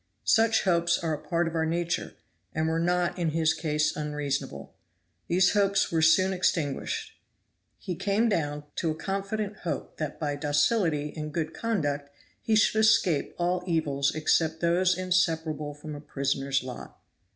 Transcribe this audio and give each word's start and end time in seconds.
Such 0.25 0.63
hopes 0.63 0.97
are 0.97 1.13
a 1.13 1.21
part 1.21 1.47
of 1.47 1.53
our 1.53 1.63
nature, 1.67 2.15
and 2.55 2.67
were 2.67 2.79
not 2.79 3.19
in 3.19 3.29
his 3.29 3.53
case 3.53 3.95
unreasonable. 3.95 4.73
These 5.27 5.51
hopes 5.53 5.91
were 5.91 6.01
soon 6.01 6.33
extinguished. 6.33 7.11
He 7.77 7.93
came 7.93 8.27
down 8.27 8.63
to 8.77 8.89
a 8.89 8.95
confident 8.95 9.57
hope 9.57 9.97
that 9.97 10.19
by 10.19 10.37
docility 10.37 11.13
and 11.15 11.31
good 11.31 11.53
conduct 11.53 12.09
he 12.41 12.55
should 12.55 12.79
escape 12.79 13.35
all 13.37 13.63
evils 13.67 14.11
except 14.15 14.59
those 14.59 14.97
inseparable 14.97 15.75
from 15.75 15.93
a 15.93 16.01
prisoner's 16.01 16.63
lot. 16.63 16.97